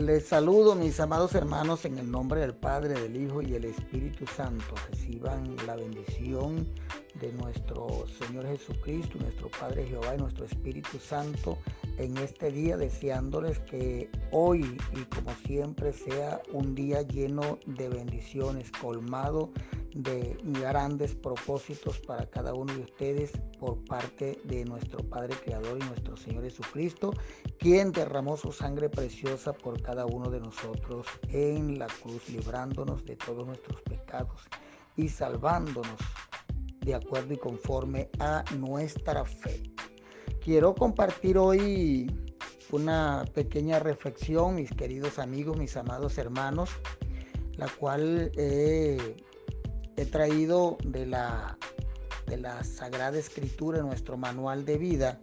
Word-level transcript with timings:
Les 0.00 0.24
saludo 0.24 0.74
mis 0.74 0.98
amados 0.98 1.34
hermanos 1.34 1.84
en 1.84 1.98
el 1.98 2.10
nombre 2.10 2.40
del 2.40 2.54
Padre, 2.54 2.98
del 2.98 3.22
Hijo 3.22 3.42
y 3.42 3.50
del 3.50 3.66
Espíritu 3.66 4.26
Santo. 4.26 4.74
Reciban 4.90 5.54
la 5.66 5.76
bendición 5.76 6.66
de 7.20 7.30
nuestro 7.34 8.06
Señor 8.18 8.46
Jesucristo, 8.46 9.18
nuestro 9.18 9.50
Padre 9.50 9.84
Jehová 9.86 10.14
y 10.14 10.18
nuestro 10.18 10.46
Espíritu 10.46 10.98
Santo 10.98 11.58
en 11.98 12.16
este 12.16 12.50
día, 12.50 12.78
deseándoles 12.78 13.58
que 13.58 14.08
hoy 14.32 14.78
y 14.94 15.04
como 15.14 15.34
siempre 15.46 15.92
sea 15.92 16.40
un 16.50 16.74
día 16.74 17.02
lleno 17.02 17.58
de 17.66 17.90
bendiciones, 17.90 18.72
colmado 18.80 19.50
grandes 19.94 21.14
propósitos 21.14 21.98
para 22.00 22.26
cada 22.26 22.54
uno 22.54 22.72
de 22.72 22.82
ustedes 22.82 23.32
por 23.58 23.84
parte 23.84 24.40
de 24.44 24.64
nuestro 24.64 24.98
Padre 25.08 25.34
Creador 25.44 25.78
y 25.80 25.86
nuestro 25.86 26.16
Señor 26.16 26.44
Jesucristo, 26.44 27.12
quien 27.58 27.92
derramó 27.92 28.36
su 28.36 28.52
sangre 28.52 28.88
preciosa 28.88 29.52
por 29.52 29.82
cada 29.82 30.06
uno 30.06 30.30
de 30.30 30.40
nosotros 30.40 31.06
en 31.28 31.78
la 31.78 31.86
cruz, 31.86 32.28
librándonos 32.28 33.04
de 33.04 33.16
todos 33.16 33.46
nuestros 33.46 33.80
pecados 33.82 34.42
y 34.96 35.08
salvándonos 35.08 35.98
de 36.80 36.94
acuerdo 36.94 37.34
y 37.34 37.38
conforme 37.38 38.10
a 38.18 38.44
nuestra 38.56 39.24
fe. 39.24 39.62
Quiero 40.42 40.74
compartir 40.74 41.36
hoy 41.36 42.10
una 42.70 43.24
pequeña 43.34 43.78
reflexión, 43.78 44.54
mis 44.54 44.70
queridos 44.70 45.18
amigos, 45.18 45.56
mis 45.58 45.76
amados 45.76 46.16
hermanos, 46.18 46.70
la 47.56 47.68
cual 47.68 48.30
he 48.36 49.16
traído 50.06 50.78
de 50.84 51.06
la, 51.06 51.58
de 52.26 52.36
la 52.36 52.62
Sagrada 52.64 53.18
Escritura, 53.18 53.82
nuestro 53.82 54.16
manual 54.16 54.64
de 54.64 54.78
vida. 54.78 55.20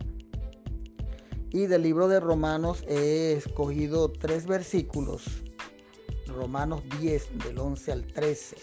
Y 1.50 1.68
del 1.68 1.84
libro 1.84 2.08
de 2.08 2.20
Romanos 2.20 2.84
he 2.88 3.34
escogido 3.34 4.12
tres 4.12 4.46
versículos, 4.46 5.24
Romanos 6.28 6.84
10, 7.00 7.46
del 7.46 7.58
11 7.58 7.92
al 7.92 8.06
13 8.06 8.58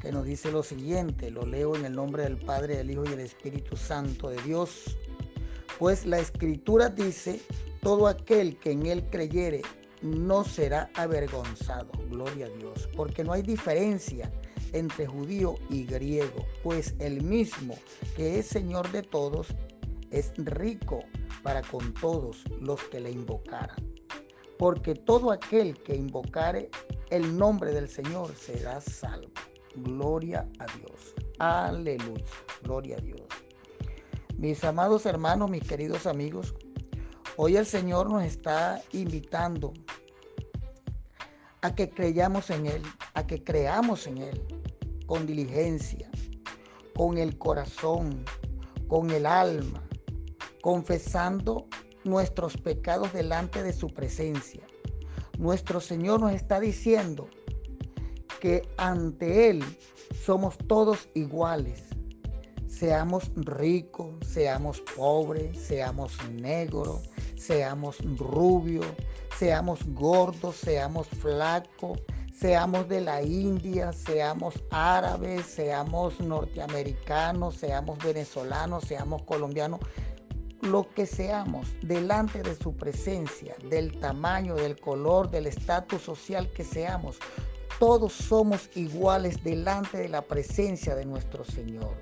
que 0.00 0.12
nos 0.12 0.24
dice 0.24 0.50
lo 0.52 0.62
siguiente, 0.62 1.30
lo 1.30 1.44
leo 1.44 1.74
en 1.74 1.84
el 1.84 1.92
nombre 1.92 2.22
del 2.22 2.38
Padre, 2.38 2.76
del 2.76 2.90
Hijo 2.90 3.04
y 3.04 3.08
del 3.08 3.20
Espíritu 3.20 3.76
Santo 3.76 4.30
de 4.30 4.40
Dios. 4.42 4.96
Pues 5.78 6.06
la 6.06 6.18
escritura 6.18 6.88
dice, 6.88 7.40
todo 7.80 8.06
aquel 8.06 8.58
que 8.58 8.72
en 8.72 8.86
él 8.86 9.04
creyere 9.10 9.62
no 10.02 10.44
será 10.44 10.90
avergonzado. 10.94 11.90
Gloria 12.10 12.46
a 12.46 12.50
Dios. 12.50 12.88
Porque 12.96 13.24
no 13.24 13.32
hay 13.32 13.42
diferencia 13.42 14.30
entre 14.72 15.06
judío 15.06 15.54
y 15.70 15.84
griego, 15.84 16.46
pues 16.62 16.94
el 16.98 17.22
mismo 17.22 17.74
que 18.16 18.38
es 18.38 18.46
Señor 18.46 18.90
de 18.92 19.02
todos 19.02 19.54
es 20.10 20.32
rico 20.36 21.04
para 21.42 21.62
con 21.62 21.92
todos 21.94 22.44
los 22.60 22.82
que 22.84 23.00
le 23.00 23.10
invocaran. 23.10 23.76
Porque 24.58 24.94
todo 24.94 25.30
aquel 25.30 25.76
que 25.82 25.94
invocare 25.94 26.70
el 27.10 27.36
nombre 27.36 27.72
del 27.72 27.88
Señor 27.88 28.34
será 28.34 28.80
salvo. 28.80 29.30
Gloria 29.76 30.48
a 30.58 30.66
Dios. 30.76 31.14
Aleluya. 31.38 32.24
Gloria 32.62 32.96
a 32.96 33.00
Dios. 33.00 33.22
Mis 34.36 34.62
amados 34.64 35.06
hermanos, 35.06 35.50
mis 35.50 35.62
queridos 35.62 36.06
amigos, 36.06 36.54
hoy 37.36 37.56
el 37.56 37.66
Señor 37.66 38.10
nos 38.10 38.24
está 38.24 38.82
invitando 38.92 39.72
a 41.60 41.74
que 41.74 41.90
creyamos 41.90 42.50
en 42.50 42.66
Él, 42.66 42.82
a 43.14 43.26
que 43.26 43.42
creamos 43.42 44.06
en 44.06 44.18
Él 44.18 44.57
con 45.08 45.26
diligencia, 45.26 46.08
con 46.94 47.16
el 47.16 47.38
corazón, 47.38 48.24
con 48.88 49.10
el 49.10 49.24
alma, 49.24 49.82
confesando 50.60 51.66
nuestros 52.04 52.58
pecados 52.58 53.14
delante 53.14 53.62
de 53.62 53.72
su 53.72 53.88
presencia. 53.88 54.62
Nuestro 55.38 55.80
Señor 55.80 56.20
nos 56.20 56.32
está 56.32 56.60
diciendo 56.60 57.26
que 58.40 58.68
ante 58.76 59.48
Él 59.48 59.64
somos 60.24 60.58
todos 60.68 61.08
iguales. 61.14 61.84
Seamos 62.66 63.32
ricos, 63.34 64.14
seamos 64.26 64.82
pobres, 64.94 65.58
seamos 65.58 66.12
negros, 66.30 67.08
seamos 67.34 67.96
rubios, 68.18 68.86
seamos 69.38 69.80
gordos, 69.94 70.56
seamos 70.56 71.08
flacos, 71.08 71.98
seamos 72.38 72.88
de 72.88 73.00
la 73.00 73.22
India, 73.22 73.92
seamos 73.92 74.54
árabes, 74.70 75.44
seamos 75.44 76.20
norteamericanos, 76.20 77.56
seamos 77.56 77.98
venezolanos, 77.98 78.84
seamos 78.84 79.22
colombianos, 79.22 79.80
lo 80.62 80.88
que 80.94 81.06
seamos 81.06 81.68
delante 81.82 82.42
de 82.42 82.54
su 82.54 82.76
presencia, 82.76 83.56
del 83.68 83.98
tamaño, 83.98 84.54
del 84.54 84.78
color, 84.78 85.30
del 85.30 85.46
estatus 85.46 86.02
social 86.02 86.50
que 86.52 86.62
seamos, 86.62 87.18
todos 87.80 88.12
somos 88.12 88.70
iguales 88.76 89.42
delante 89.42 89.98
de 89.98 90.08
la 90.08 90.22
presencia 90.22 90.94
de 90.94 91.06
nuestro 91.06 91.44
Señor. 91.44 91.96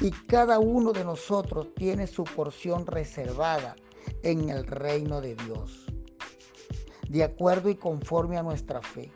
Y 0.00 0.10
cada 0.10 0.58
uno 0.58 0.92
de 0.92 1.04
nosotros 1.04 1.68
tiene 1.76 2.08
su 2.08 2.24
porción 2.24 2.86
reservada 2.86 3.76
en 4.22 4.48
el 4.50 4.66
reino 4.66 5.20
de 5.20 5.36
Dios. 5.36 5.86
De 7.08 7.22
acuerdo 7.22 7.68
y 7.70 7.76
conforme 7.76 8.36
a 8.36 8.42
nuestra 8.42 8.82
fe. 8.82 9.12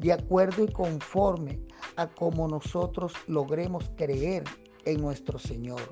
De 0.00 0.14
acuerdo 0.14 0.64
y 0.64 0.72
conforme 0.72 1.60
a 1.96 2.06
cómo 2.06 2.48
nosotros 2.48 3.12
logremos 3.26 3.90
creer 3.98 4.44
en 4.86 5.02
nuestro 5.02 5.38
Señor. 5.38 5.82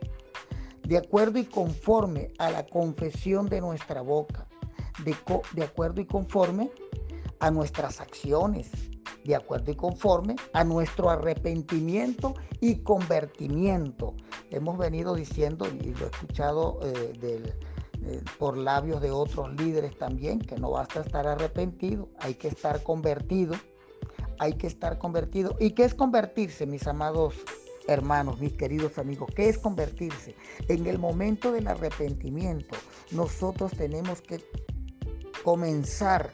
De 0.82 0.96
acuerdo 0.96 1.38
y 1.38 1.44
conforme 1.44 2.32
a 2.38 2.50
la 2.50 2.64
confesión 2.64 3.50
de 3.50 3.60
nuestra 3.60 4.00
boca. 4.00 4.48
De, 5.04 5.14
de 5.52 5.62
acuerdo 5.62 6.00
y 6.00 6.06
conforme 6.06 6.70
a 7.38 7.50
nuestras 7.50 8.00
acciones 8.00 8.70
de 9.24 9.36
acuerdo 9.36 9.72
y 9.72 9.74
conforme 9.74 10.36
a 10.54 10.64
nuestro 10.64 11.10
arrepentimiento 11.10 12.32
y 12.62 12.76
convertimiento. 12.76 14.14
Hemos 14.50 14.78
venido 14.78 15.14
diciendo, 15.14 15.66
y 15.66 15.92
lo 15.94 16.06
he 16.06 16.08
escuchado 16.08 16.80
eh, 16.82 17.12
eh, 17.20 18.22
por 18.38 18.56
labios 18.56 19.02
de 19.02 19.10
otros 19.10 19.52
líderes 19.60 19.98
también, 19.98 20.38
que 20.38 20.56
no 20.56 20.70
basta 20.70 21.00
estar 21.00 21.26
arrepentido, 21.26 22.08
hay 22.20 22.36
que 22.36 22.48
estar 22.48 22.82
convertido, 22.82 23.54
hay 24.38 24.54
que 24.54 24.66
estar 24.66 24.98
convertido. 24.98 25.56
¿Y 25.58 25.70
qué 25.70 25.84
es 25.84 25.94
convertirse, 25.94 26.66
mis 26.66 26.86
amados 26.86 27.34
hermanos, 27.86 28.40
mis 28.40 28.52
queridos 28.52 28.98
amigos? 28.98 29.30
¿Qué 29.34 29.48
es 29.48 29.58
convertirse? 29.58 30.34
En 30.68 30.86
el 30.86 30.98
momento 30.98 31.52
del 31.52 31.68
arrepentimiento, 31.68 32.76
nosotros 33.12 33.72
tenemos 33.72 34.20
que 34.20 34.44
comenzar 35.42 36.30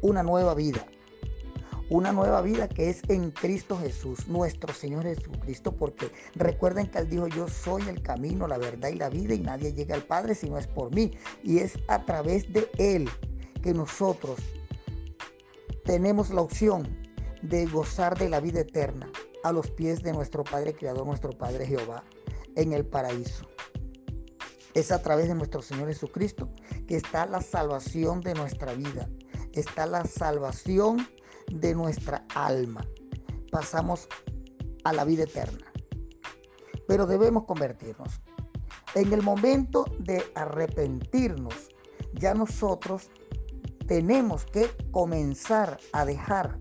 una 0.00 0.22
nueva 0.22 0.54
vida 0.54 0.86
una 1.90 2.12
nueva 2.12 2.40
vida 2.40 2.68
que 2.68 2.88
es 2.88 3.02
en 3.08 3.30
Cristo 3.30 3.78
Jesús, 3.78 4.26
nuestro 4.26 4.72
Señor 4.72 5.04
Jesucristo, 5.04 5.72
porque 5.72 6.10
recuerden 6.34 6.86
que 6.86 6.98
Él 6.98 7.08
dijo, 7.08 7.28
yo 7.28 7.46
soy 7.48 7.82
el 7.88 8.02
camino, 8.02 8.46
la 8.46 8.58
verdad 8.58 8.88
y 8.88 8.94
la 8.94 9.10
vida 9.10 9.34
y 9.34 9.40
nadie 9.40 9.72
llega 9.72 9.94
al 9.94 10.02
Padre 10.02 10.34
si 10.34 10.48
no 10.48 10.58
es 10.58 10.66
por 10.66 10.94
mí. 10.94 11.12
Y 11.42 11.58
es 11.58 11.78
a 11.88 12.04
través 12.04 12.50
de 12.52 12.70
Él 12.78 13.08
que 13.62 13.74
nosotros 13.74 14.38
tenemos 15.84 16.30
la 16.30 16.40
opción 16.40 17.03
de 17.44 17.66
gozar 17.66 18.18
de 18.18 18.28
la 18.28 18.40
vida 18.40 18.60
eterna 18.60 19.10
a 19.42 19.52
los 19.52 19.70
pies 19.70 20.02
de 20.02 20.12
nuestro 20.12 20.44
Padre 20.44 20.74
Creador, 20.74 21.06
nuestro 21.06 21.30
Padre 21.30 21.66
Jehová, 21.66 22.02
en 22.56 22.72
el 22.72 22.86
paraíso. 22.86 23.46
Es 24.72 24.90
a 24.90 25.02
través 25.02 25.28
de 25.28 25.34
nuestro 25.34 25.60
Señor 25.60 25.88
Jesucristo 25.88 26.48
que 26.88 26.96
está 26.96 27.26
la 27.26 27.42
salvación 27.42 28.22
de 28.22 28.34
nuestra 28.34 28.72
vida. 28.72 29.08
Está 29.52 29.86
la 29.86 30.04
salvación 30.04 31.06
de 31.52 31.74
nuestra 31.74 32.24
alma. 32.34 32.86
Pasamos 33.52 34.08
a 34.84 34.92
la 34.92 35.04
vida 35.04 35.24
eterna. 35.24 35.70
Pero 36.88 37.06
debemos 37.06 37.44
convertirnos. 37.44 38.20
En 38.94 39.12
el 39.12 39.22
momento 39.22 39.84
de 39.98 40.24
arrepentirnos, 40.34 41.68
ya 42.14 42.34
nosotros 42.34 43.10
tenemos 43.86 44.46
que 44.46 44.70
comenzar 44.90 45.78
a 45.92 46.04
dejar 46.04 46.58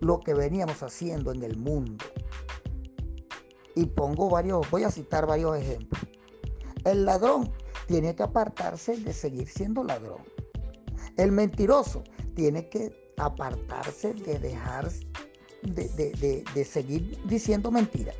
lo 0.00 0.20
que 0.20 0.34
veníamos 0.34 0.82
haciendo 0.82 1.32
en 1.32 1.42
el 1.42 1.56
mundo. 1.56 2.04
Y 3.74 3.86
pongo 3.86 4.30
varios, 4.30 4.70
voy 4.70 4.84
a 4.84 4.90
citar 4.90 5.26
varios 5.26 5.56
ejemplos. 5.56 6.00
El 6.84 7.04
ladrón 7.04 7.50
tiene 7.86 8.14
que 8.14 8.22
apartarse 8.22 8.96
de 8.96 9.12
seguir 9.12 9.48
siendo 9.48 9.82
ladrón. 9.82 10.22
El 11.16 11.32
mentiroso 11.32 12.04
tiene 12.34 12.68
que 12.68 13.12
apartarse 13.16 14.14
de 14.14 14.38
dejar 14.38 14.90
de, 15.62 16.64
seguir 16.64 17.18
diciendo 17.26 17.70
mentiras. 17.70 18.16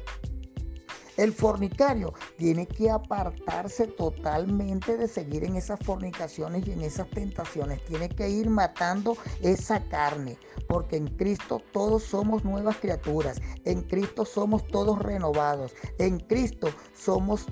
El 1.17 1.33
fornicario 1.33 2.13
tiene 2.37 2.67
que 2.67 2.91
apartarse 2.91 3.87
totalmente 3.87 4.97
de 4.97 5.07
seguir 5.07 5.45
en 5.45 5.57
esas 5.57 5.79
fornicaciones 5.81 6.67
y 6.67 6.73
en 6.73 6.83
esas 6.83 7.09
tentaciones. 7.11 7.85
Tiene 7.85 8.09
que 8.09 8.29
ir 8.29 8.51
matando 8.51 9.17
esa 9.41 9.83
carne, 9.89 10.37
porque 10.67 10.97
en 10.97 11.09
Cristo 11.09 11.63
todos 11.73 12.03
somos 12.03 12.45
nuevas 12.45 12.77
criaturas. 12.79 13.41
En 13.65 13.83
Cristo 13.83 14.25
somos 14.25 14.67
todos 14.67 14.99
renovados. 14.99 15.73
En 15.99 16.19
Cristo 16.19 16.69
somos 16.95 17.47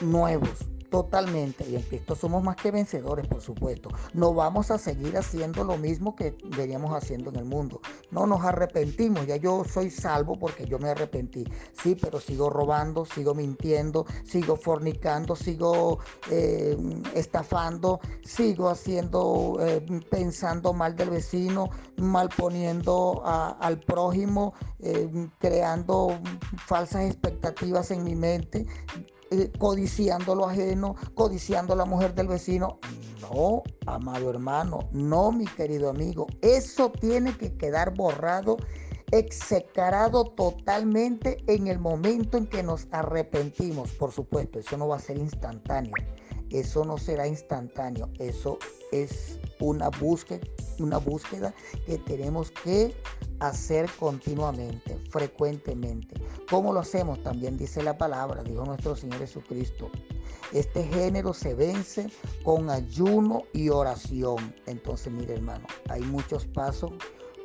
nuevos. 0.00 0.71
Totalmente. 0.92 1.66
Y 1.68 1.74
en 1.76 1.82
Cristo 1.82 2.14
somos 2.14 2.44
más 2.44 2.54
que 2.54 2.70
vencedores, 2.70 3.26
por 3.26 3.40
supuesto. 3.40 3.88
No 4.12 4.34
vamos 4.34 4.70
a 4.70 4.76
seguir 4.76 5.16
haciendo 5.16 5.64
lo 5.64 5.78
mismo 5.78 6.14
que 6.14 6.36
veníamos 6.54 6.94
haciendo 6.94 7.30
en 7.30 7.36
el 7.36 7.46
mundo. 7.46 7.80
No 8.10 8.26
nos 8.26 8.44
arrepentimos. 8.44 9.26
Ya 9.26 9.36
yo 9.36 9.64
soy 9.64 9.88
salvo 9.88 10.38
porque 10.38 10.66
yo 10.66 10.78
me 10.78 10.90
arrepentí. 10.90 11.44
Sí, 11.82 11.96
pero 11.98 12.20
sigo 12.20 12.50
robando, 12.50 13.06
sigo 13.06 13.34
mintiendo, 13.34 14.04
sigo 14.22 14.54
fornicando, 14.54 15.34
sigo 15.34 15.98
eh, 16.30 16.76
estafando, 17.14 17.98
sigo 18.22 18.68
haciendo, 18.68 19.56
eh, 19.60 19.80
pensando 20.10 20.74
mal 20.74 20.94
del 20.94 21.08
vecino, 21.08 21.70
mal 21.96 22.28
poniendo 22.36 23.22
al 23.24 23.80
prójimo, 23.80 24.52
eh, 24.80 25.08
creando 25.38 26.20
falsas 26.66 27.06
expectativas 27.06 27.90
en 27.90 28.04
mi 28.04 28.14
mente 28.14 28.66
eh, 29.32 29.50
codiciando 29.58 30.34
lo 30.34 30.46
ajeno, 30.48 30.94
codiciando 31.14 31.74
la 31.74 31.86
mujer 31.86 32.14
del 32.14 32.28
vecino. 32.28 32.78
No, 33.22 33.62
amado 33.86 34.28
hermano, 34.28 34.90
no, 34.92 35.32
mi 35.32 35.46
querido 35.46 35.88
amigo. 35.88 36.26
Eso 36.42 36.90
tiene 36.90 37.36
que 37.36 37.56
quedar 37.56 37.94
borrado, 37.94 38.58
execrado 39.10 40.24
totalmente 40.24 41.38
en 41.46 41.68
el 41.68 41.78
momento 41.78 42.36
en 42.36 42.46
que 42.46 42.62
nos 42.62 42.88
arrepentimos. 42.90 43.90
Por 43.92 44.12
supuesto, 44.12 44.58
eso 44.58 44.76
no 44.76 44.88
va 44.88 44.96
a 44.96 45.00
ser 45.00 45.16
instantáneo. 45.16 45.94
Eso 46.52 46.84
no 46.84 46.98
será 46.98 47.26
instantáneo. 47.26 48.10
Eso 48.18 48.58
es 48.92 49.40
una 49.58 49.88
búsqueda, 49.88 50.46
una 50.78 50.98
búsqueda 50.98 51.54
que 51.86 51.96
tenemos 51.98 52.50
que 52.50 52.94
hacer 53.40 53.88
continuamente, 53.98 54.98
frecuentemente. 55.10 56.14
¿Cómo 56.50 56.72
lo 56.72 56.80
hacemos? 56.80 57.22
También 57.22 57.56
dice 57.56 57.82
la 57.82 57.96
palabra, 57.96 58.42
dijo 58.42 58.64
nuestro 58.64 58.94
Señor 58.94 59.18
Jesucristo. 59.20 59.90
Este 60.52 60.84
género 60.84 61.32
se 61.32 61.54
vence 61.54 62.08
con 62.44 62.68
ayuno 62.68 63.44
y 63.54 63.70
oración. 63.70 64.54
Entonces, 64.66 65.10
mire 65.10 65.34
hermano, 65.34 65.66
hay 65.88 66.02
muchos 66.02 66.44
pasos 66.44 66.92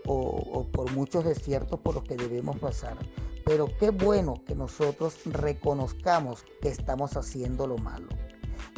o, 0.05 0.65
por 0.71 0.91
muchos 0.91 1.23
desiertos 1.23 1.79
por 1.79 1.95
los 1.95 2.03
que 2.03 2.17
debemos 2.17 2.59
pasar. 2.59 2.97
Pero 3.45 3.69
qué 3.79 3.91
bueno 3.91 4.43
que 4.45 4.55
nosotros 4.55 5.15
reconozcamos 5.25 6.43
que 6.61 6.67
estamos 6.67 7.15
haciendo 7.15 7.65
lo 7.65 7.77
malo 7.77 8.07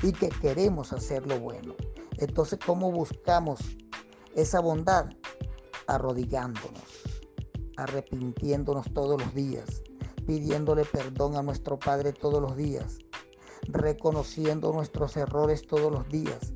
y 0.02 0.12
que 0.12 0.30
queremos 0.30 0.94
hacer 0.94 1.28
lo 1.28 1.40
bueno. 1.40 1.76
Entonces, 2.18 2.60
¿cómo 2.66 2.92
buscamos 2.92 3.60
esa 4.36 4.60
bondad? 4.60 5.10
Arrodillándonos, 5.88 6.84
arrepintiéndonos 7.78 8.94
todos 8.94 9.20
los 9.22 9.34
días, 9.34 9.82
pidiéndole 10.28 10.86
perdón 10.86 11.36
a 11.36 11.42
nuestro 11.42 11.80
Padre 11.80 12.14
todos 12.14 12.42
los 12.42 12.56
días, 12.56 13.00
reconociendo 13.68 14.72
nuestros 14.74 15.18
errores 15.18 15.66
todos 15.66 15.92
los 15.92 16.08
días, 16.10 16.54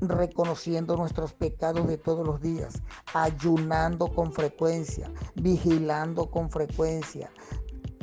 reconociendo 0.00 0.96
nuestros 0.96 1.32
pecados 1.32 1.86
de 1.86 1.98
todos 1.98 2.26
los 2.26 2.40
días, 2.40 2.82
ayunando 3.12 4.08
con 4.12 4.32
frecuencia, 4.32 5.12
vigilando 5.34 6.30
con 6.30 6.50
frecuencia, 6.50 7.30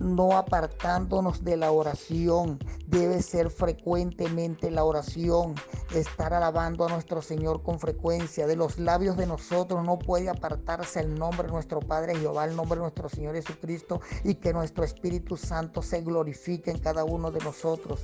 no 0.01 0.37
apartándonos 0.37 1.43
de 1.43 1.57
la 1.57 1.71
oración. 1.71 2.59
Debe 2.87 3.21
ser 3.21 3.49
frecuentemente 3.49 4.71
la 4.71 4.83
oración, 4.83 5.55
estar 5.93 6.33
alabando 6.33 6.85
a 6.85 6.89
nuestro 6.89 7.21
Señor 7.21 7.63
con 7.63 7.79
frecuencia. 7.79 8.47
De 8.47 8.55
los 8.55 8.79
labios 8.79 9.15
de 9.15 9.27
nosotros 9.27 9.85
no 9.85 9.99
puede 9.99 10.29
apartarse 10.29 10.99
el 10.99 11.15
nombre 11.15 11.47
de 11.47 11.53
nuestro 11.53 11.79
Padre 11.79 12.17
Jehová, 12.17 12.45
el 12.45 12.55
nombre 12.55 12.77
de 12.77 12.83
nuestro 12.83 13.09
Señor 13.09 13.35
Jesucristo 13.35 14.01
y 14.23 14.35
que 14.35 14.53
nuestro 14.53 14.83
Espíritu 14.83 15.37
Santo 15.37 15.81
se 15.81 16.01
glorifique 16.01 16.71
en 16.71 16.79
cada 16.79 17.03
uno 17.03 17.31
de 17.31 17.39
nosotros. 17.43 18.03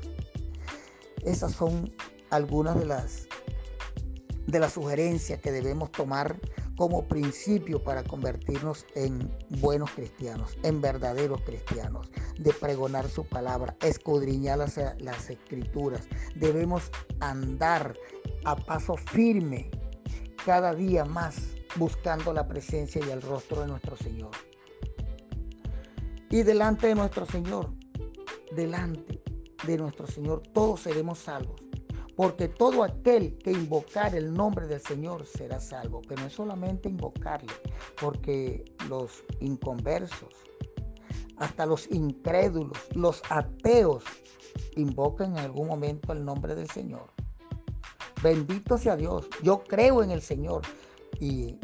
Esas 1.24 1.52
son 1.54 1.92
algunas 2.30 2.78
de 2.78 2.86
las 2.86 3.28
de 4.48 4.60
las 4.60 4.74
sugerencias 4.74 5.42
que 5.42 5.52
debemos 5.52 5.92
tomar 5.92 6.38
como 6.78 7.08
principio 7.08 7.84
para 7.84 8.04
convertirnos 8.04 8.86
en 8.96 9.30
buenos 9.60 9.92
cristianos, 9.92 10.58
en 10.64 10.80
verdaderos 10.80 11.42
cristianos, 11.42 12.10
de 12.38 12.54
pregonar 12.54 13.10
su 13.10 13.26
palabra, 13.26 13.76
escudriñar 13.82 14.60
las, 14.60 14.78
las 15.00 15.30
escrituras. 15.30 16.08
Debemos 16.36 16.92
andar 17.20 17.98
a 18.46 18.56
paso 18.56 18.96
firme 18.96 19.72
cada 20.46 20.74
día 20.74 21.04
más 21.04 21.56
buscando 21.76 22.32
la 22.32 22.48
presencia 22.48 23.02
y 23.06 23.10
el 23.10 23.22
rostro 23.22 23.62
de 23.62 23.68
nuestro 23.68 23.98
Señor. 23.98 24.32
Y 26.30 26.44
delante 26.44 26.88
de 26.88 26.96
nuestro 26.96 27.26
Señor, 27.26 27.74
delante 28.56 29.22
de 29.66 29.78
nuestro 29.78 30.06
Señor, 30.06 30.44
todos 30.54 30.82
seremos 30.82 31.18
salvos 31.18 31.67
porque 32.18 32.48
todo 32.48 32.84
aquel 32.84 33.38
que 33.38 33.52
invocar 33.52 34.16
el 34.16 34.34
nombre 34.34 34.66
del 34.66 34.82
Señor 34.82 35.28
será 35.28 35.60
salvo. 35.60 36.02
Pero 36.08 36.22
no 36.22 36.28
es 36.28 36.34
solamente 36.34 36.90
invocarle, 36.90 37.54
porque 38.02 38.66
los 38.90 39.24
inconversos, 39.40 40.34
hasta 41.38 41.68
los 41.68 41.90
incrédulos, 41.92 42.80
los 42.96 43.22
ateos, 43.30 44.04
invocan 44.76 45.38
en 45.38 45.46
algún 45.46 45.68
momento 45.68 46.12
el 46.12 46.26
nombre 46.26 46.56
del 46.56 46.68
Señor. 46.68 47.12
Bendito 48.24 48.80
sea 48.80 48.96
Dios. 48.96 49.30
Yo 49.44 49.64
creo 49.64 50.02
en 50.02 50.10
el 50.10 50.24
Señor. 50.24 50.64
Y 51.20 51.60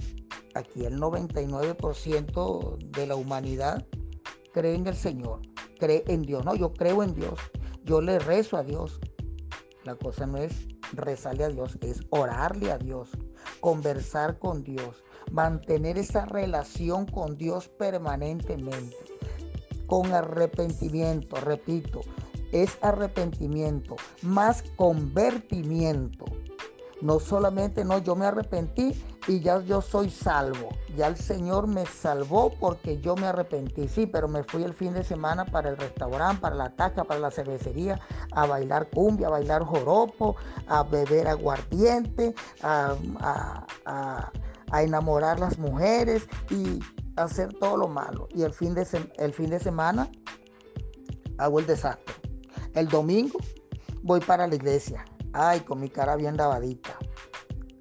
aquí 0.54 0.86
el 0.86 1.00
99% 1.00 2.78
de 2.78 3.08
la 3.08 3.16
humanidad 3.16 3.84
cree 4.54 4.76
en 4.76 4.86
el 4.86 4.96
Señor, 4.96 5.42
cree 5.80 6.04
en 6.08 6.22
Dios. 6.22 6.46
No, 6.46 6.54
yo 6.54 6.74
creo 6.74 7.02
en 7.02 7.16
Dios. 7.16 7.40
Yo 7.86 8.02
le 8.02 8.20
rezo 8.20 8.56
a 8.58 8.64
Dios. 8.64 9.00
La 9.84 9.96
cosa 9.96 10.26
no 10.26 10.38
es 10.38 10.54
rezarle 10.94 11.44
a 11.44 11.50
Dios, 11.50 11.78
es 11.82 12.02
orarle 12.10 12.72
a 12.72 12.78
Dios, 12.78 13.10
conversar 13.60 14.40
con 14.40 14.64
Dios, 14.64 15.04
mantener 15.32 15.98
esa 15.98 16.26
relación 16.26 17.06
con 17.06 17.38
Dios 17.38 17.68
permanentemente, 17.68 18.96
con 19.86 20.14
arrepentimiento, 20.14 21.36
repito, 21.36 22.02
es 22.54 22.78
arrepentimiento, 22.82 23.96
más 24.22 24.64
convertimiento. 24.78 26.26
No 27.02 27.20
solamente, 27.20 27.84
no, 27.84 27.98
yo 27.98 28.16
me 28.16 28.26
arrepentí 28.26 28.94
y 29.28 29.40
ya 29.40 29.62
yo 29.62 29.82
soy 29.82 30.10
salvo. 30.10 30.70
Ya 30.96 31.08
el 31.08 31.18
Señor 31.18 31.68
me 31.68 31.86
salvó 31.86 32.52
porque 32.60 33.00
yo 33.00 33.16
me 33.16 33.28
arrepentí. 33.28 33.88
Sí, 33.88 34.06
pero 34.06 34.28
me 34.28 34.44
fui 34.44 34.64
el 34.64 34.74
fin 34.74 34.94
de 34.94 35.04
semana 35.04 35.46
para 35.46 35.70
el 35.70 35.78
restaurante, 35.78 36.42
para 36.42 36.56
la 36.56 36.76
taca, 36.76 37.04
para 37.04 37.20
la 37.20 37.32
cervecería, 37.32 38.00
a 38.32 38.46
bailar 38.46 38.90
cumbia, 38.90 39.28
a 39.28 39.32
bailar 39.32 39.64
joropo, 39.64 40.36
a 40.68 40.84
beber 40.84 41.28
aguardiente, 41.28 42.36
a, 42.62 42.96
a, 43.20 44.32
a, 44.72 44.84
enamorar 44.84 45.40
las 45.40 45.58
mujeres 45.60 46.28
y 46.50 46.80
hacer 47.16 47.54
todo 47.60 47.78
lo 47.78 47.88
malo. 47.88 48.28
Y 48.32 48.44
el 48.44 48.54
fin 48.54 48.74
de, 48.74 48.88
el 49.18 49.34
fin 49.34 49.50
de 49.50 49.60
semana 49.60 50.10
hago 51.38 51.60
el 51.60 51.66
desastre. 51.66 52.16
El 52.74 52.88
domingo 52.88 53.40
voy 54.02 54.20
para 54.20 54.48
la 54.48 54.56
iglesia 54.56 55.06
Ay, 55.34 55.62
con 55.62 55.80
mi 55.80 55.90
cara 55.90 56.16
bien 56.16 56.38
lavadita. 56.38 56.98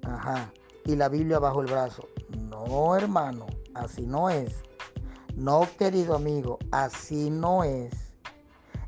Ajá. 0.01 0.51
Y 0.85 0.95
la 0.95 1.09
Biblia 1.09 1.39
bajo 1.39 1.61
el 1.61 1.67
brazo. 1.67 2.07
No, 2.49 2.95
hermano, 2.95 3.45
así 3.73 4.05
no 4.05 4.29
es. 4.29 4.63
No, 5.35 5.67
querido 5.77 6.15
amigo, 6.15 6.59
así 6.71 7.29
no 7.29 7.63
es. 7.63 7.93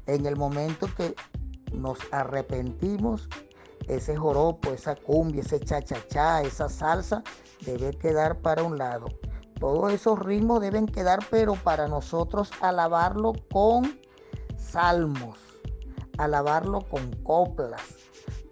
En 0.06 0.25
el 0.25 0.36
momento 0.36 0.88
que 0.96 1.16
nos 1.74 1.98
arrepentimos, 2.12 3.28
ese 3.88 4.16
joropo, 4.16 4.72
esa 4.72 4.96
cumbia, 4.96 5.42
ese 5.42 5.60
cha-cha-cha, 5.60 6.42
esa 6.42 6.70
salsa, 6.70 7.24
debe 7.66 7.92
quedar 7.92 8.40
para 8.40 8.64
un 8.64 8.78
lado. 8.78 9.08
Todos 9.60 9.94
esos 9.94 10.20
ritmos 10.20 10.62
deben 10.62 10.86
quedar, 10.86 11.20
pero 11.30 11.56
para 11.56 11.88
nosotros 11.88 12.52
alabarlo 12.62 13.34
con 13.52 14.00
salmos, 14.58 15.40
alabarlo 16.18 16.82
con 16.90 17.12
coplas, 17.24 17.82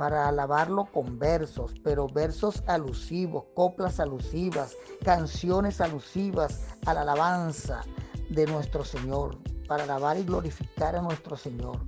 para 0.03 0.27
alabarlo 0.27 0.83
con 0.83 1.17
versos, 1.17 1.74
pero 1.81 2.10
versos 2.10 2.62
alusivos, 2.67 3.45
coplas 3.53 4.01
alusivas, 4.01 4.75
canciones 5.01 5.79
alusivas 5.79 6.75
a 6.86 6.93
la 6.93 7.03
alabanza 7.03 7.83
de 8.29 8.45
nuestro 8.45 8.83
Señor, 8.83 9.38
para 9.65 9.86
alabar 9.86 10.17
y 10.17 10.25
glorificar 10.25 10.98
a 10.98 11.01
nuestro 11.01 11.38
Señor. 11.38 11.79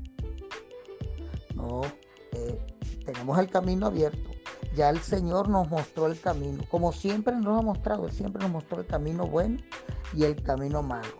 No, 1.56 1.82
eh, 2.32 2.58
tenemos 3.06 3.38
el 3.38 3.50
camino 3.50 3.88
abierto. 3.88 4.32
Ya 4.78 4.92
el 4.92 5.02
Señor 5.02 5.50
nos 5.50 5.70
mostró 5.70 6.06
el 6.08 6.18
camino, 6.18 6.64
como 6.72 6.94
siempre 6.94 7.36
nos 7.36 7.60
ha 7.60 7.62
mostrado, 7.64 8.06
Él 8.06 8.14
siempre 8.14 8.42
nos 8.44 8.52
mostró 8.52 8.80
el 8.80 8.88
camino 8.88 9.28
bueno 9.28 9.58
y 10.14 10.24
el 10.24 10.42
camino 10.42 10.82
malo. 10.82 11.20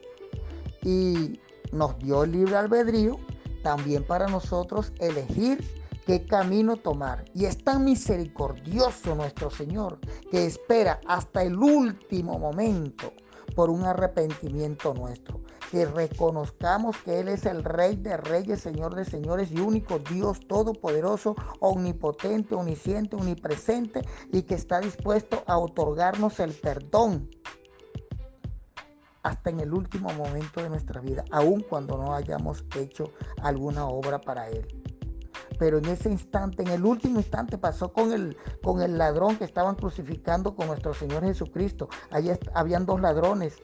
Y 0.82 1.42
nos 1.74 2.00
dio 2.00 2.24
el 2.24 2.32
libre 2.32 2.56
albedrío 2.56 3.20
también 3.64 4.06
para 4.06 4.28
nosotros 4.28 4.94
elegir 5.00 5.85
qué 6.06 6.26
camino 6.26 6.78
tomar. 6.78 7.26
Y 7.34 7.46
es 7.46 7.64
tan 7.64 7.84
misericordioso 7.84 9.16
nuestro 9.16 9.50
Señor 9.50 10.00
que 10.32 10.46
espera 10.46 11.00
hasta 11.08 11.44
el 11.44 11.58
último 11.58 12.40
momento 12.40 13.14
por 13.56 13.70
un 13.70 13.84
arrepentimiento 13.84 14.94
nuestro. 14.94 15.42
Que 15.72 15.86
reconozcamos 15.86 16.96
que 16.98 17.20
Él 17.20 17.28
es 17.28 17.46
el 17.46 17.64
Rey 17.64 17.96
de 17.96 18.18
Reyes, 18.18 18.62
Señor 18.62 18.96
de 18.96 19.04
Señores 19.04 19.52
y 19.52 19.60
único 19.60 20.00
Dios 20.00 20.40
Todopoderoso, 20.48 21.36
omnipotente, 21.60 22.56
omnisciente, 22.56 23.16
omnipresente 23.16 24.02
y 24.32 24.44
que 24.44 24.56
está 24.56 24.80
dispuesto 24.80 25.44
a 25.48 25.58
otorgarnos 25.58 26.40
el 26.40 26.54
perdón 26.54 27.30
hasta 29.24 29.50
en 29.50 29.60
el 29.60 29.74
último 29.74 30.14
momento 30.14 30.62
de 30.62 30.70
nuestra 30.70 31.02
vida, 31.02 31.26
aun 31.32 31.62
cuando 31.62 31.98
no 31.98 32.14
hayamos 32.14 32.64
hecho 32.80 33.12
alguna 33.42 33.88
obra 33.88 34.22
para 34.22 34.48
Él. 34.50 34.85
Pero 35.58 35.78
en 35.78 35.86
ese 35.86 36.10
instante, 36.10 36.64
en 36.64 36.70
el 36.70 36.86
último 36.86 37.20
instante, 37.20 37.58
pasó 37.58 37.94
con 37.94 38.12
el, 38.12 38.38
con 38.64 38.82
el 38.82 38.98
ladrón 38.98 39.38
que 39.38 39.46
estaban 39.46 39.76
crucificando 39.76 40.56
con 40.56 40.68
nuestro 40.68 40.94
Señor 40.94 41.24
Jesucristo. 41.24 41.90
Allí 42.12 42.32
habían 42.54 42.86
dos 42.86 43.02
ladrones, 43.02 43.56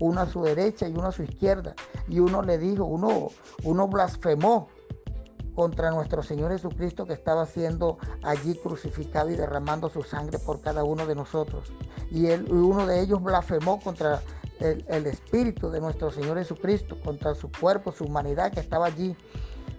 uno 0.00 0.20
a 0.20 0.26
su 0.26 0.42
derecha 0.42 0.88
y 0.88 0.92
uno 0.92 1.08
a 1.08 1.12
su 1.12 1.22
izquierda. 1.22 1.74
Y 2.08 2.18
uno 2.18 2.42
le 2.42 2.58
dijo, 2.58 2.84
uno, 2.84 3.28
uno 3.64 3.88
blasfemó 3.88 4.68
contra 5.54 5.90
nuestro 5.90 6.22
Señor 6.22 6.52
Jesucristo 6.52 7.06
que 7.06 7.14
estaba 7.14 7.46
siendo 7.46 7.98
allí 8.22 8.54
crucificado 8.56 9.30
y 9.30 9.36
derramando 9.36 9.88
su 9.88 10.02
sangre 10.02 10.38
por 10.38 10.60
cada 10.60 10.84
uno 10.84 11.06
de 11.06 11.14
nosotros. 11.14 11.72
Y 12.10 12.26
él, 12.26 12.46
uno 12.52 12.86
de 12.86 13.00
ellos 13.00 13.22
blasfemó 13.22 13.80
contra 13.80 14.20
el, 14.60 15.06
Espíritu 15.06 15.70
de 15.70 15.80
nuestro 15.80 16.10
Señor 16.10 16.38
Jesucristo, 16.38 16.98
contra 17.02 17.34
su 17.34 17.50
cuerpo, 17.50 17.92
su 17.92 18.04
humanidad 18.04 18.52
que 18.52 18.60
estaba 18.60 18.86
allí 18.86 19.16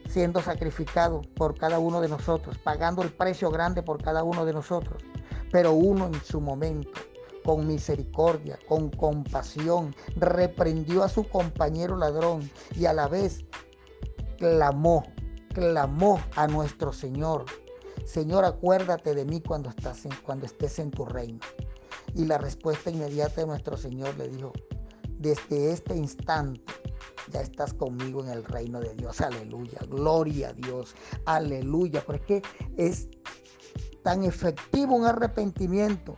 siendo 0.07 0.41
sacrificado 0.41 1.21
por 1.35 1.57
cada 1.57 1.79
uno 1.79 2.01
de 2.01 2.07
nosotros, 2.07 2.57
pagando 2.57 3.01
el 3.01 3.11
precio 3.11 3.49
grande 3.49 3.83
por 3.83 4.01
cada 4.01 4.23
uno 4.23 4.45
de 4.45 4.53
nosotros. 4.53 5.03
Pero 5.51 5.73
uno 5.73 6.07
en 6.07 6.21
su 6.23 6.41
momento, 6.41 6.99
con 7.43 7.67
misericordia, 7.67 8.59
con 8.67 8.89
compasión, 8.89 9.95
reprendió 10.15 11.03
a 11.03 11.09
su 11.09 11.27
compañero 11.27 11.95
ladrón 11.95 12.49
y 12.75 12.85
a 12.85 12.93
la 12.93 13.07
vez 13.07 13.45
clamó, 14.37 15.03
clamó 15.53 16.19
a 16.35 16.47
nuestro 16.47 16.91
Señor. 16.93 17.45
Señor, 18.05 18.45
acuérdate 18.45 19.13
de 19.15 19.25
mí 19.25 19.41
cuando, 19.41 19.69
estás 19.69 20.03
cuando 20.23 20.45
estés 20.45 20.79
en 20.79 20.91
tu 20.91 21.05
reino. 21.05 21.39
Y 22.15 22.25
la 22.25 22.37
respuesta 22.37 22.89
inmediata 22.89 23.41
de 23.41 23.47
nuestro 23.47 23.77
Señor 23.77 24.17
le 24.17 24.29
dijo, 24.29 24.53
desde 25.19 25.71
este 25.71 25.95
instante 25.95 26.61
ya 27.31 27.41
estás 27.41 27.74
conmigo 27.74 28.24
en 28.24 28.29
el 28.29 28.43
reino 28.43 28.79
de 28.79 28.93
Dios. 28.96 29.22
Aleluya, 29.22 29.79
gloria 29.89 30.50
a 30.50 30.53
Dios, 30.53 30.96
aleluya. 31.25 32.03
Porque 32.05 32.41
es 32.77 33.10
tan 34.03 34.24
efectivo 34.24 34.96
un 34.96 35.05
arrepentimiento, 35.05 36.15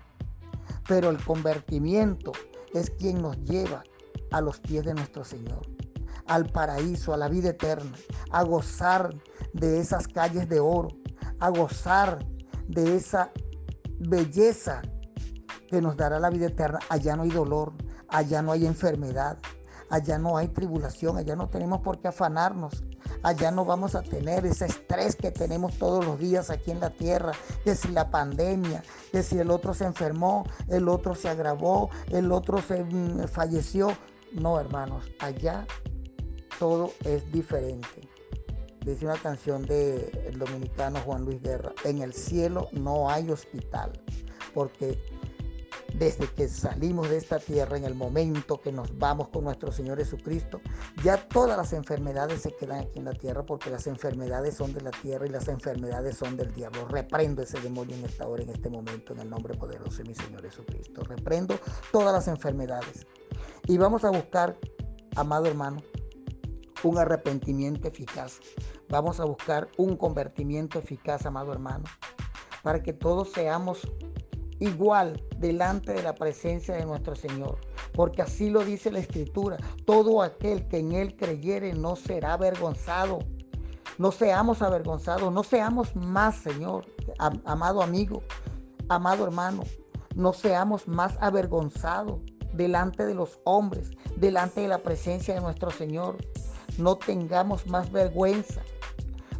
pero 0.87 1.09
el 1.09 1.23
convertimiento 1.23 2.31
es 2.73 2.89
quien 2.91 3.21
nos 3.21 3.37
lleva 3.43 3.83
a 4.31 4.41
los 4.41 4.59
pies 4.59 4.85
de 4.85 4.93
nuestro 4.93 5.23
Señor, 5.23 5.61
al 6.27 6.45
paraíso, 6.45 7.13
a 7.13 7.17
la 7.17 7.29
vida 7.29 7.49
eterna, 7.49 7.91
a 8.31 8.43
gozar 8.43 9.13
de 9.53 9.79
esas 9.79 10.07
calles 10.07 10.47
de 10.49 10.59
oro, 10.59 10.89
a 11.39 11.49
gozar 11.49 12.19
de 12.67 12.95
esa 12.95 13.31
belleza 13.99 14.81
que 15.67 15.81
nos 15.81 15.97
dará 15.97 16.19
la 16.19 16.29
vida 16.29 16.47
eterna. 16.47 16.79
Allá 16.89 17.15
no 17.15 17.23
hay 17.23 17.29
dolor, 17.29 17.73
allá 18.07 18.41
no 18.41 18.51
hay 18.51 18.65
enfermedad, 18.65 19.37
allá 19.89 20.17
no 20.17 20.37
hay 20.37 20.47
tribulación, 20.47 21.17
allá 21.17 21.35
no 21.35 21.49
tenemos 21.49 21.81
por 21.81 21.99
qué 21.99 22.07
afanarnos. 22.07 22.83
Allá 23.23 23.51
no 23.51 23.65
vamos 23.65 23.95
a 23.95 24.01
tener 24.01 24.45
ese 24.45 24.65
estrés 24.65 25.15
que 25.15 25.31
tenemos 25.31 25.77
todos 25.77 26.05
los 26.05 26.19
días 26.19 26.49
aquí 26.49 26.71
en 26.71 26.79
la 26.79 26.89
tierra, 26.89 27.33
que 27.63 27.75
si 27.75 27.89
la 27.89 28.09
pandemia, 28.09 28.83
que 29.11 29.23
si 29.23 29.37
el 29.39 29.51
otro 29.51 29.73
se 29.73 29.85
enfermó, 29.85 30.45
el 30.67 30.87
otro 30.87 31.15
se 31.15 31.27
agravó, 31.27 31.89
el 32.09 32.31
otro 32.31 32.61
se 32.61 32.83
mm, 32.83 33.27
falleció. 33.27 33.97
No, 34.33 34.59
hermanos, 34.59 35.05
allá 35.19 35.65
todo 36.59 36.91
es 37.03 37.29
diferente. 37.31 38.07
Dice 38.85 39.05
una 39.05 39.17
canción 39.17 39.65
del 39.65 40.37
dominicano 40.37 40.99
Juan 41.05 41.25
Luis 41.25 41.41
Guerra, 41.41 41.73
en 41.83 42.01
el 42.01 42.13
cielo 42.13 42.69
no 42.71 43.09
hay 43.09 43.29
hospital, 43.29 43.91
porque 44.53 44.97
desde 45.99 46.27
que 46.27 46.47
salimos 46.47 47.09
de 47.09 47.17
esta 47.17 47.39
tierra, 47.39 47.77
en 47.77 47.83
el 47.83 47.93
momento 47.93 48.61
que 48.61 48.71
nos 48.71 48.97
vamos 48.97 49.27
con 49.27 49.43
nuestro 49.43 49.69
Señor 49.73 49.97
Jesucristo, 49.97 50.61
ya 51.03 51.17
todas 51.27 51.57
las 51.57 51.73
enfermedades 51.73 52.41
se 52.41 52.55
quedan 52.55 52.79
aquí 52.79 52.99
en 52.99 53.05
la 53.05 53.13
tierra 53.13 53.45
porque 53.45 53.69
las 53.69 53.85
enfermedades 53.85 54.55
son 54.55 54.73
de 54.73 54.79
la 54.79 54.91
tierra 54.91 55.27
y 55.27 55.29
las 55.29 55.49
enfermedades 55.49 56.17
son 56.17 56.37
del 56.37 56.53
diablo. 56.53 56.87
Reprendo 56.87 57.41
ese 57.41 57.59
demonio 57.59 57.97
en 57.97 58.05
esta 58.05 58.25
hora, 58.27 58.41
en 58.41 58.49
este 58.49 58.69
momento, 58.69 59.11
en 59.11 59.19
el 59.19 59.29
nombre 59.29 59.55
poderoso 59.55 59.97
de 59.97 60.05
mi 60.05 60.15
Señor 60.15 60.41
Jesucristo. 60.41 61.03
Reprendo 61.03 61.59
todas 61.91 62.13
las 62.13 62.29
enfermedades. 62.29 63.05
Y 63.67 63.77
vamos 63.77 64.05
a 64.05 64.09
buscar, 64.09 64.57
amado 65.17 65.47
hermano, 65.47 65.83
un 66.83 66.97
arrepentimiento 66.97 67.89
eficaz. 67.89 68.39
Vamos 68.87 69.19
a 69.19 69.25
buscar 69.25 69.67
un 69.75 69.97
convertimiento 69.97 70.79
eficaz, 70.79 71.25
amado 71.25 71.51
hermano, 71.51 71.83
para 72.63 72.81
que 72.81 72.93
todos 72.93 73.33
seamos 73.33 73.85
igual 74.59 75.23
delante 75.37 75.93
de 75.93 76.03
la 76.03 76.15
presencia 76.15 76.75
de 76.75 76.85
nuestro 76.85 77.15
Señor. 77.15 77.57
Porque 77.93 78.21
así 78.21 78.49
lo 78.49 78.63
dice 78.63 78.91
la 78.91 78.99
Escritura. 78.99 79.57
Todo 79.85 80.21
aquel 80.21 80.67
que 80.67 80.79
en 80.79 80.93
Él 80.93 81.15
creyere 81.15 81.73
no 81.73 81.95
será 81.95 82.33
avergonzado. 82.33 83.19
No 83.97 84.13
seamos 84.13 84.61
avergonzados, 84.61 85.33
no 85.33 85.43
seamos 85.43 85.93
más, 85.93 86.37
Señor, 86.37 86.85
amado 87.43 87.81
amigo, 87.81 88.23
amado 88.87 89.25
hermano, 89.25 89.63
no 90.15 90.31
seamos 90.31 90.87
más 90.87 91.17
avergonzados 91.19 92.21
delante 92.53 93.05
de 93.05 93.13
los 93.13 93.39
hombres, 93.43 93.91
delante 94.15 94.61
de 94.61 94.69
la 94.69 94.79
presencia 94.79 95.33
de 95.33 95.41
nuestro 95.41 95.69
Señor. 95.71 96.15
No 96.77 96.95
tengamos 96.95 97.67
más 97.67 97.91
vergüenza, 97.91 98.61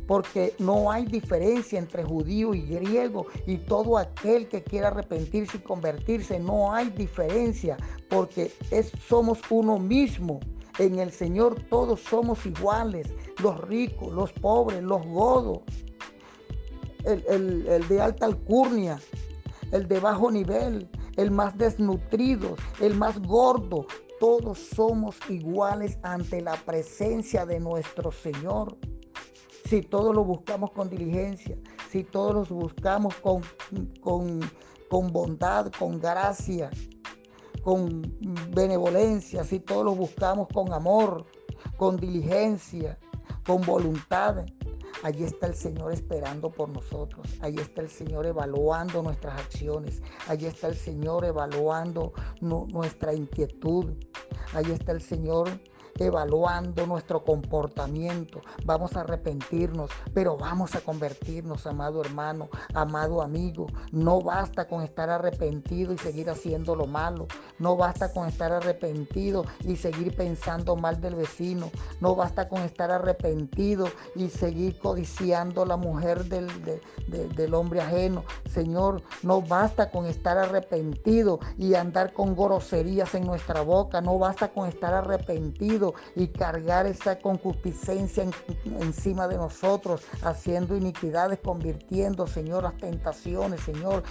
porque 0.10 0.56
no 0.58 0.92
hay 0.92 1.06
diferencia 1.06 1.78
entre 1.78 2.04
judío 2.04 2.56
y 2.56 2.64
griego 2.64 3.28
y 3.46 3.58
todo 3.58 3.96
aquel 3.96 4.48
que 4.48 4.64
quiera 4.64 4.88
arrepentirse 4.88 5.58
y 5.58 5.60
convertirse, 5.60 6.40
no 6.40 6.74
hay 6.74 6.90
diferencia, 6.90 7.78
porque 8.10 8.52
es, 8.72 8.92
somos 9.08 9.40
uno 9.52 9.78
mismo. 9.78 10.40
En 10.80 10.98
el 10.98 11.12
Señor 11.12 11.62
todos 11.70 12.00
somos 12.00 12.44
iguales, 12.48 13.14
los 13.44 13.62
ricos, 13.62 14.12
los 14.12 14.34
pobres, 14.34 14.82
los 14.82 15.06
godos, 15.06 15.62
el, 17.06 17.68
el 17.68 17.88
de 17.88 18.02
alta 18.02 18.26
alcurnia, 18.26 19.00
el 19.72 19.88
de 19.88 20.00
bajo 20.00 20.32
nivel, 20.32 20.90
el 21.18 21.30
más 21.30 21.56
desnutrido, 21.56 22.56
el 22.82 22.96
más 22.96 23.22
gordo, 23.22 23.86
todos 24.20 24.58
somos 24.58 25.18
iguales 25.30 26.00
ante 26.02 26.42
la 26.42 26.56
presencia 26.56 27.46
de 27.46 27.60
nuestro 27.60 28.12
Señor 28.12 28.76
si 29.70 29.84
todos 29.84 30.16
lo 30.16 30.24
buscamos 30.24 30.72
con 30.72 30.90
diligencia, 30.90 31.56
si 31.92 32.04
todos 32.04 32.34
los 32.34 32.50
buscamos 32.50 33.14
con, 33.18 33.44
con, 34.02 35.12
bondad, 35.12 35.72
con 35.78 36.00
gracia, 36.00 36.72
con 37.62 38.02
benevolencia, 38.50 39.44
si 39.44 39.60
todos 39.60 39.86
lo 39.86 39.94
buscamos 39.94 40.48
con 40.52 40.74
amor, 40.74 41.28
con 41.78 41.98
diligencia, 41.98 42.98
con 43.46 43.62
voluntad, 43.62 44.46
Allí 45.02 45.24
está 45.24 45.48
el 45.48 45.56
Señor 45.56 45.94
esperando 45.94 46.52
por 46.52 46.68
nosotros. 46.68 47.26
Allí 47.40 47.58
está 47.60 47.80
el 47.82 47.90
Señor 47.90 48.26
evaluando 48.26 49.02
nuestras 49.02 49.40
acciones. 49.40 50.02
Allí 50.28 50.46
está 50.46 50.68
el 50.68 50.76
Señor 50.76 51.24
evaluando 51.24 52.12
nuestra 52.42 53.14
inquietud. 53.14 53.94
Allí 54.54 54.74
está 54.74 54.92
el 54.92 55.00
Señor 55.00 55.48
evaluando 56.06 56.86
nuestro 56.86 57.24
comportamiento. 57.24 58.42
Vamos 58.66 58.96
a 58.96 59.02
arrepentirnos, 59.02 59.90
pero 60.14 60.38
vamos 60.38 60.76
a 60.76 60.82
convertirnos, 60.82 61.66
amado 61.68 62.02
hermano, 62.02 62.50
amado 62.74 63.22
amigo. 63.22 63.68
No 63.92 64.22
basta 64.22 64.68
con 64.68 64.84
estar 64.84 65.10
arrepentido 65.10 65.94
y 65.94 65.98
seguir 65.98 66.30
haciendo 66.30 66.76
lo 66.76 66.88
malo. 66.88 67.28
No 67.58 67.76
basta 67.76 68.12
con 68.12 68.28
estar 68.28 68.52
arrepentido 68.52 69.46
y 69.66 69.76
seguir 69.76 70.16
pensando 70.16 70.76
mal 70.76 71.02
del 71.02 71.16
vecino. 71.16 71.70
No 72.00 72.16
basta 72.16 72.48
con 72.48 72.62
estar 72.62 72.92
arrepentido 72.92 73.88
y 74.16 74.30
seguir 74.30 74.80
codiciando 74.80 75.66
la 75.66 75.78
mujer 75.78 76.26
del, 76.26 76.48
del 77.08 77.54
hombre 77.54 77.82
ajeno. 77.82 78.24
Señor, 78.50 79.04
no 79.24 79.42
basta 79.42 79.92
con 79.92 80.06
estar 80.06 80.38
arrepentido 80.38 81.40
y 81.58 81.76
andar 81.76 82.14
con 82.14 82.36
groserías 82.36 83.14
en 83.16 83.26
nuestra 83.26 83.62
boca. 83.62 84.02
No 84.02 84.18
basta 84.18 84.50
con 84.50 84.68
estar 84.68 84.94
arrepentido 84.94 85.89
y 86.16 86.28
cargar 86.28 86.86
esa 86.86 87.20
concupiscencia 87.20 88.26
encima 88.80 89.28
de 89.28 89.38
nosotros, 89.38 90.04
haciendo 90.24 90.76
iniquidades, 90.76 91.40
convirtiendo, 91.40 92.28
Señor, 92.28 92.64
las 92.64 92.78
tentaciones, 92.78 93.62
Señor. 93.62 94.04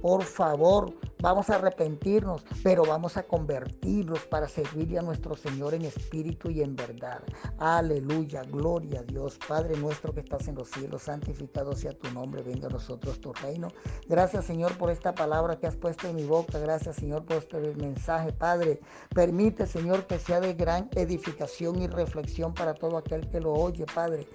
Por 0.00 0.24
favor, 0.24 0.92
vamos 1.20 1.50
a 1.50 1.56
arrepentirnos, 1.56 2.44
pero 2.62 2.84
vamos 2.84 3.16
a 3.16 3.22
convertirnos 3.22 4.20
para 4.26 4.48
servirle 4.48 4.98
a 4.98 5.02
nuestro 5.02 5.36
Señor 5.36 5.74
en 5.74 5.84
espíritu 5.84 6.50
y 6.50 6.62
en 6.62 6.74
verdad. 6.74 7.22
Aleluya, 7.58 8.42
gloria 8.42 9.00
a 9.00 9.02
Dios. 9.02 9.38
Padre 9.46 9.76
nuestro 9.76 10.14
que 10.14 10.20
estás 10.20 10.48
en 10.48 10.54
los 10.54 10.70
cielos, 10.70 11.02
santificado 11.02 11.74
sea 11.74 11.92
tu 11.92 12.10
nombre, 12.12 12.42
venga 12.42 12.68
a 12.68 12.70
nosotros 12.70 13.20
tu 13.20 13.32
reino. 13.32 13.68
Gracias 14.08 14.44
Señor 14.44 14.76
por 14.78 14.90
esta 14.90 15.14
palabra 15.14 15.58
que 15.58 15.66
has 15.66 15.76
puesto 15.76 16.08
en 16.08 16.16
mi 16.16 16.24
boca. 16.24 16.58
Gracias 16.58 16.96
Señor 16.96 17.24
por 17.24 17.36
este 17.36 17.58
mensaje, 17.74 18.32
Padre. 18.32 18.80
Permite 19.14 19.66
Señor 19.66 20.06
que 20.06 20.18
sea 20.18 20.40
de 20.40 20.54
gran 20.54 20.88
edificación 20.94 21.82
y 21.82 21.86
reflexión 21.86 22.54
para 22.54 22.74
todo 22.74 22.96
aquel 22.96 23.28
que 23.28 23.40
lo 23.40 23.52
oye, 23.52 23.84
Padre. 23.86 24.26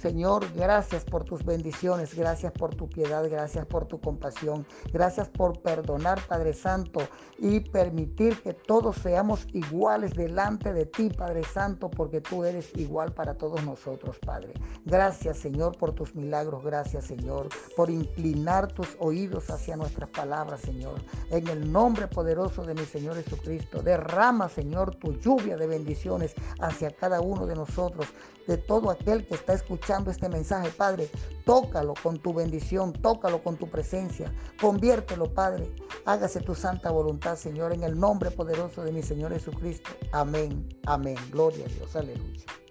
Señor, 0.00 0.52
gracias 0.54 1.04
por 1.04 1.24
tus 1.24 1.44
bendiciones, 1.44 2.14
gracias 2.14 2.52
por 2.52 2.74
tu 2.74 2.88
piedad, 2.88 3.28
gracias 3.30 3.66
por 3.66 3.86
tu 3.86 4.00
compasión, 4.00 4.66
gracias 4.92 5.28
por 5.28 5.60
perdonar, 5.60 6.20
Padre 6.26 6.54
Santo, 6.54 7.00
y 7.38 7.60
permitir 7.60 8.42
que 8.42 8.52
todos 8.52 8.96
seamos 8.96 9.46
iguales 9.52 10.14
delante 10.14 10.72
de 10.72 10.86
ti, 10.86 11.10
Padre 11.10 11.44
Santo, 11.44 11.90
porque 11.90 12.20
tú 12.20 12.44
eres 12.44 12.70
igual 12.74 13.12
para 13.12 13.34
todos 13.34 13.64
nosotros, 13.64 14.18
Padre. 14.18 14.54
Gracias, 14.84 15.38
Señor, 15.38 15.76
por 15.78 15.92
tus 15.92 16.14
milagros, 16.14 16.64
gracias, 16.64 17.04
Señor, 17.04 17.48
por 17.76 17.90
inclinar 17.90 18.72
tus 18.72 18.96
oídos 18.98 19.50
hacia 19.50 19.76
nuestras 19.76 20.10
palabras, 20.10 20.60
Señor. 20.60 21.00
En 21.30 21.46
el 21.48 21.70
nombre 21.70 22.08
poderoso 22.08 22.64
de 22.64 22.74
mi 22.74 22.84
Señor 22.84 23.22
Jesucristo, 23.22 23.82
derrama, 23.82 24.48
Señor, 24.48 24.96
tu 24.96 25.12
lluvia 25.12 25.56
de 25.56 25.66
bendiciones 25.66 26.34
hacia 26.60 26.90
cada 26.90 27.20
uno 27.20 27.46
de 27.46 27.54
nosotros, 27.54 28.08
de 28.46 28.56
todo 28.56 28.90
aquel 28.90 29.26
que 29.26 29.34
está 29.34 29.52
escuchando 29.82 30.12
este 30.12 30.28
mensaje, 30.28 30.70
Padre, 30.70 31.10
tócalo 31.44 31.94
con 32.00 32.16
tu 32.16 32.32
bendición, 32.32 32.92
tócalo 32.92 33.42
con 33.42 33.56
tu 33.56 33.68
presencia, 33.68 34.32
conviértelo, 34.60 35.34
Padre. 35.34 35.74
Hágase 36.04 36.40
tu 36.40 36.54
santa 36.54 36.92
voluntad, 36.92 37.34
Señor, 37.34 37.72
en 37.72 37.82
el 37.82 37.98
nombre 37.98 38.30
poderoso 38.30 38.84
de 38.84 38.92
mi 38.92 39.02
Señor 39.02 39.32
Jesucristo. 39.32 39.90
Amén, 40.12 40.68
amén. 40.86 41.16
Gloria 41.32 41.66
a 41.66 41.68
Dios, 41.68 41.96
aleluya. 41.96 42.61